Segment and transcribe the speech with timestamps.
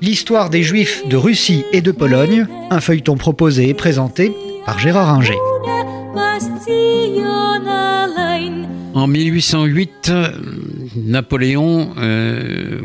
[0.00, 4.32] L'histoire des Juifs de Russie et de Pologne, un feuilleton proposé et présenté
[4.64, 5.38] par Gérard Inger.
[8.94, 10.12] En 1808,
[10.96, 12.80] Napoléon, euh,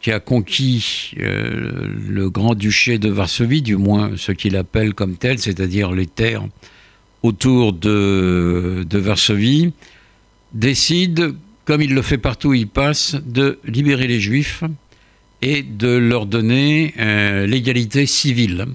[0.00, 5.38] qui a conquis euh, le grand-duché de Varsovie, du moins ce qu'il appelle comme tel,
[5.38, 6.46] c'est-à-dire les terres
[7.22, 9.72] autour de Varsovie,
[10.52, 11.34] décide,
[11.64, 14.64] comme il le fait partout où il passe, de libérer les Juifs
[15.42, 18.66] et de leur donner euh, l'égalité civile.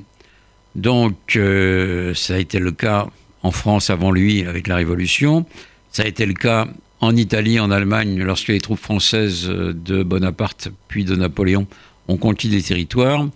[0.75, 3.07] Donc, euh, ça a été le cas
[3.43, 5.45] en France avant lui avec la Révolution.
[5.91, 6.67] Ça a été le cas
[6.99, 11.67] en Italie, en Allemagne, lorsque les troupes françaises de Bonaparte puis de Napoléon
[12.07, 13.27] ont conquis des territoires.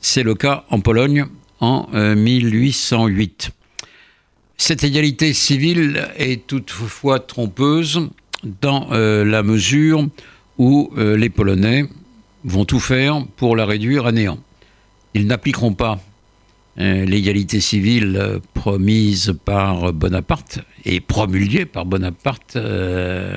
[0.00, 1.26] C'est le cas en Pologne
[1.60, 3.50] en 1808.
[3.50, 3.86] Euh,
[4.56, 8.08] Cette égalité civile est toutefois trompeuse
[8.44, 10.06] dans la mesure
[10.58, 11.86] où les Polonais
[12.44, 14.38] vont tout faire pour la réduire à néant.
[15.14, 16.00] Ils n'appliqueront pas
[16.80, 23.36] euh, l'égalité civile euh, promise par Bonaparte et promulguée par Bonaparte, euh,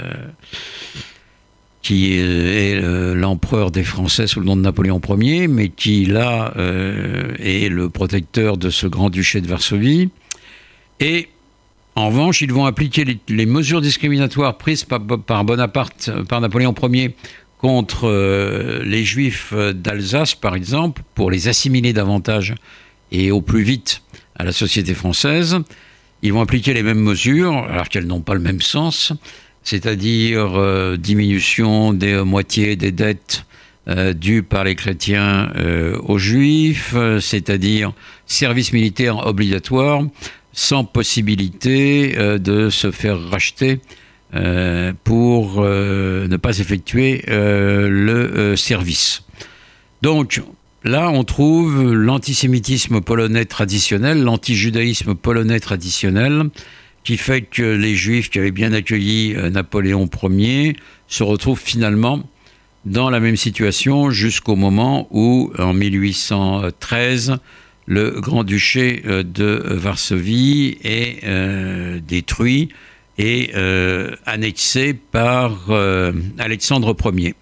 [1.82, 2.80] qui est
[3.16, 6.54] l'empereur des Français sous le nom de Napoléon Ier, mais qui là
[7.40, 10.12] est le protecteur de ce grand-duché de Varsovie.
[11.00, 11.30] Et
[11.96, 17.16] en revanche, ils vont appliquer les, mesures discriminatoires prises par, par Bonaparte, par Napoléon Ier
[17.58, 22.56] contre euh, les juifs d'Alsace, par exemple, pour les assimiler davantage
[23.12, 24.02] et au plus vite
[24.36, 25.58] à la société française.
[26.22, 29.12] Ils vont appliquer les mêmes mesures, alors qu'elles n'ont pas le même sens,
[29.64, 33.46] c'est-à-dire euh, diminution des moitiés des dettes
[33.90, 35.52] euh, dues par les chrétiens
[36.04, 37.92] aux juifs, c'est-à-dire
[38.28, 40.04] service militaire obligatoire,
[40.54, 43.80] sans possibilité de se faire racheter
[44.34, 49.24] euh, pour euh, ne pas effectuer euh, le service.
[50.02, 50.42] Donc
[50.86, 56.44] là, on trouve l'antisémitisme polonais traditionnel, l'antijudaïsme polonais traditionnel,
[57.04, 60.78] qui fait que les Juifs qui avaient bien accueilli Napoléon Ier
[61.10, 62.24] se retrouvent finalement
[62.86, 67.38] dans la même situation jusqu'au moment où, en 1813,
[67.88, 71.26] le grand-duché de Varsovie est
[72.02, 72.70] détruit
[73.18, 77.36] et euh, annexé par euh, Alexandre Ier.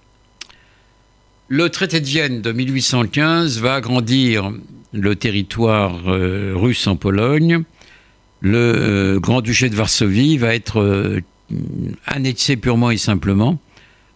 [1.47, 4.51] Le traité de Vienne de 1815 va agrandir
[4.91, 7.63] le territoire euh, russe en Pologne.
[8.41, 11.21] Le Grand-Duché de Varsovie va être
[12.05, 13.59] annexé purement et simplement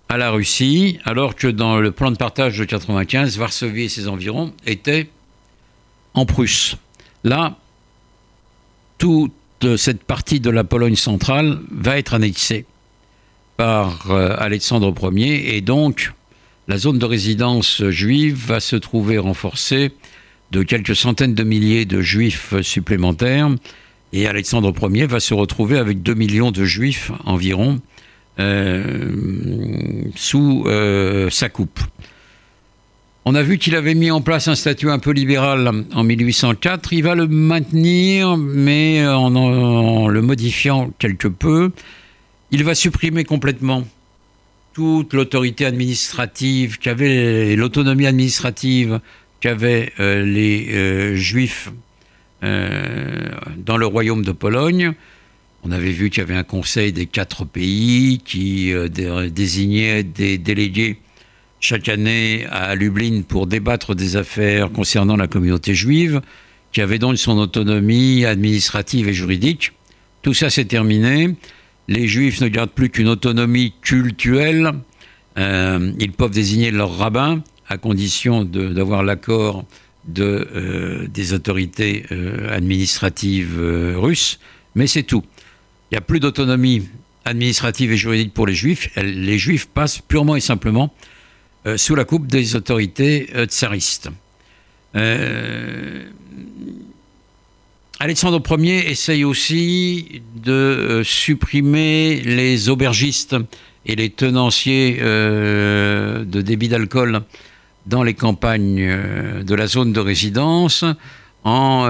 [0.08, 4.08] à la Russie, alors que dans le plan de partage de 1995, Varsovie et ses
[4.08, 5.10] environs étaient
[6.14, 6.78] en Prusse.
[7.24, 7.58] Là,
[8.98, 9.32] tout
[9.78, 12.66] cette partie de la Pologne centrale va être annexée
[13.58, 16.12] par euh, Alexandre Ier et donc
[16.68, 19.92] la zone de résidence juive va se trouver renforcée
[20.52, 23.50] de quelques centaines de milliers de juifs supplémentaires
[24.12, 27.82] et Alexandre Ier va se retrouver avec 2 millions de juifs environ
[28.40, 31.80] euh, sous euh, sa coupe.
[33.26, 36.92] On a vu qu'il avait mis en place un statut un peu libéral en 1804.
[36.92, 41.72] Il va le maintenir, mais en, le modifiant quelque peu.
[42.52, 43.88] Il va supprimer complètement
[44.74, 49.00] toute l'autorité administrative qu'avait l'autonomie administrative
[49.40, 51.72] qu'avaient euh, les euh, juifs
[52.44, 54.94] euh, dans le royaume de Pologne.
[55.64, 58.74] On avait vu qu'il y avait un conseil des quatre pays qui
[59.32, 60.98] désignait des délégués
[61.64, 66.20] chaque année à Lublin pour débattre des affaires concernant la communauté juive,
[66.74, 69.72] qui avait donc son autonomie administrative et juridique.
[70.24, 71.36] Tout ça s'est terminé.
[71.88, 74.74] Les juifs ne gardent plus qu'une autonomie cultuelle.
[75.38, 79.64] Euh, ils peuvent désigner leur rabbin à condition d'avoir l'accord
[80.20, 83.58] euh, des autorités euh, administratives
[83.96, 84.38] russes,
[84.76, 85.24] mais c'est tout.
[85.92, 86.90] Il n'y a plus d'autonomie
[87.24, 88.90] administrative et juridique pour les juifs.
[88.98, 90.94] Les juifs passent purement et simplement
[91.66, 94.10] euh, sous la coupe des autorités euh, tsaristes.
[94.96, 96.04] Euh,
[98.00, 103.38] Alexandre Ier essaye aussi de supprimer les aubergistes
[103.86, 107.22] et les tenanciers de débit d'alcool
[107.86, 108.98] dans les campagnes
[109.42, 110.84] de la zone de résidence
[111.46, 111.88] en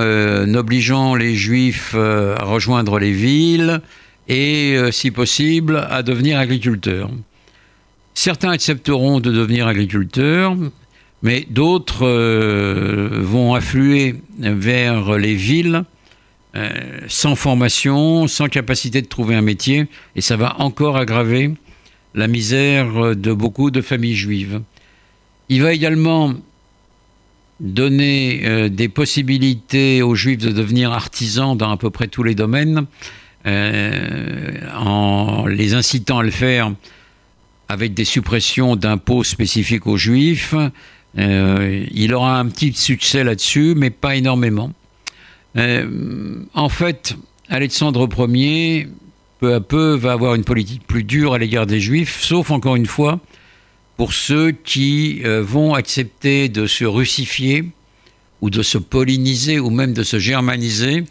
[0.53, 3.81] obligeant les juifs à rejoindre les villes
[4.27, 7.09] et, si possible, à devenir agriculteurs.
[8.13, 10.55] Certains accepteront de devenir agriculteurs,
[11.23, 15.83] mais d'autres euh, vont affluer vers les villes
[16.55, 16.69] euh,
[17.07, 21.51] sans formation, sans capacité de trouver un métier, et ça va encore aggraver
[22.13, 24.61] la misère de beaucoup de familles juives.
[25.49, 26.33] Il va également
[27.59, 32.35] donner euh, des possibilités aux juifs de devenir artisans dans à peu près tous les
[32.35, 32.85] domaines,
[33.45, 36.71] en les incitant à le faire
[37.73, 40.55] avec des suppressions d'impôts spécifiques aux juifs.
[41.17, 44.71] Euh, il aura un petit succès là-dessus, mais pas énormément.
[45.55, 47.15] en fait,
[47.49, 48.87] Alexandre Ier,
[49.39, 52.75] peu à peu, va avoir une politique plus dure à l'égard des juifs, sauf encore
[52.75, 53.19] une fois,
[53.97, 57.65] pour ceux qui euh, vont accepter de se russifier
[58.41, 61.03] ou de se polliniser ou même de se germaniser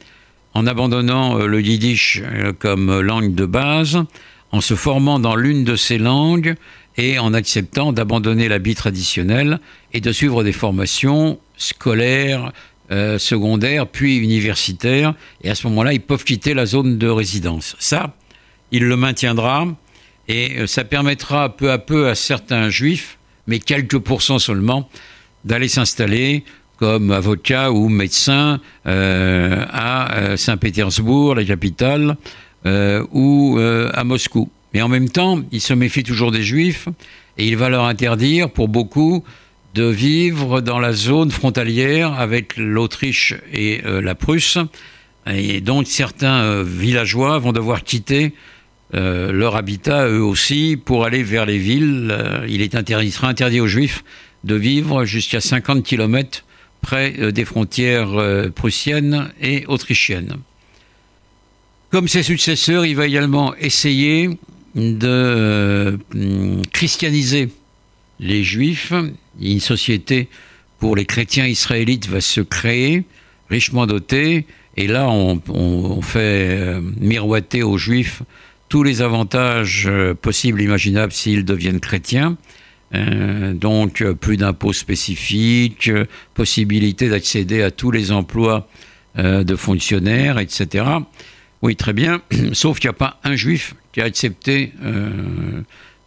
[0.55, 4.03] en abandonnant euh, le yiddish euh, comme langue de base,
[4.53, 6.55] en se formant dans l'une de ces langues
[6.97, 9.59] et en acceptant d'abandonner l'habit traditionnel
[9.93, 12.53] et de suivre des formations scolaires,
[13.17, 15.15] secondaires, puis universitaires.
[15.43, 17.75] Et à ce moment-là, ils peuvent quitter la zone de résidence.
[17.79, 18.15] Ça,
[18.73, 19.67] il le maintiendra
[20.29, 24.89] et euh, ça permettra peu à peu à certains juifs, mais quelques pourcents seulement,
[25.45, 26.45] d'aller s'installer
[26.79, 32.17] comme avocat ou médecin euh, à euh, Saint-Pétersbourg, la capitale,
[32.65, 34.51] ou à Moscou.
[34.73, 36.89] Mais en même temps, il se méfie toujours des juifs
[37.39, 39.25] et il va leur interdire, pour beaucoup,
[39.75, 44.59] de vivre dans la zone frontalière avec l'Autriche et la Prusse.
[45.27, 48.33] Et donc certains villageois vont devoir quitter
[48.95, 52.09] euh, leur habitat, eux aussi, pour aller vers les villes.
[52.11, 54.05] Euh, il, est interdit, sera interdit aux Juifs
[54.45, 56.45] de vivre jusqu'à 50 km
[56.83, 58.11] près euh, des frontières
[58.55, 60.37] prussiennes et autrichiennes.
[61.93, 64.31] Comme ses successeurs, il va également essayer
[64.75, 65.99] de
[66.73, 67.51] christianiser
[68.19, 68.95] les Juifs.
[69.39, 70.31] Une société
[70.79, 73.05] pour les chrétiens israélites va se créer,
[73.51, 74.47] richement dotée,
[74.79, 78.23] et là on, fait miroiter aux Juifs
[78.71, 82.39] tous les avantages euh, possibles, imaginables s'ils deviennent chrétiens.
[82.95, 85.91] Euh, donc euh, plus d'impôts spécifiques,
[86.33, 88.67] possibilité d'accéder à tous les emplois
[89.15, 90.87] de fonctionnaires, etc.
[91.63, 92.21] Oui, très bien,
[92.53, 94.73] sauf qu'il n'y a pas un juif qui a accepté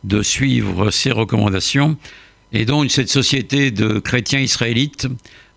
[0.04, 1.98] de suivre ces recommandations.
[2.52, 5.08] Et donc cette société de chrétiens israélites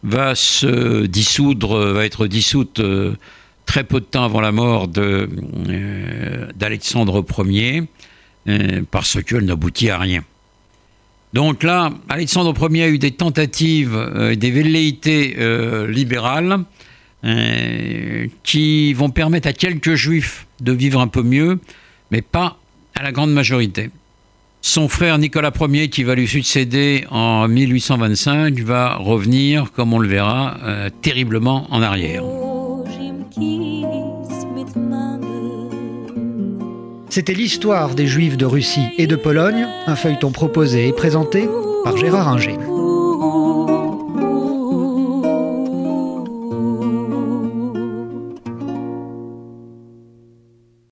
[0.02, 2.80] va se dissoudre, va être dissoute
[3.68, 5.26] très peu de temps avant la mort euh,
[6.56, 7.82] d'Alexandre Ier,
[8.48, 10.24] euh, parce qu'elle n'aboutit à rien.
[11.34, 15.36] Donc là, Alexandre Ier a eu des tentatives, euh, des velléités
[15.86, 16.60] libérales
[17.22, 21.58] qui vont permettre à quelques juifs de vivre un peu mieux,
[22.10, 22.56] mais pas
[22.94, 23.90] à la grande majorité.
[24.60, 30.08] Son frère Nicolas Ier, qui va lui succéder en 1825, va revenir, comme on le
[30.08, 30.56] verra,
[31.02, 32.24] terriblement en arrière.
[37.08, 41.48] C'était l'histoire des Juifs de Russie et de Pologne, un feuilleton proposé et présenté
[41.82, 42.56] par Gérard Inger.